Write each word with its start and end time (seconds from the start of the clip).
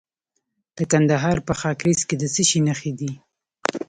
د 0.77 0.79
کندهار 0.91 1.37
په 1.47 1.53
خاکریز 1.59 1.99
کې 2.07 2.15
د 2.17 2.23
څه 2.33 2.43
شي 2.49 2.59
نښې 2.67 2.91
دي؟ 2.99 3.11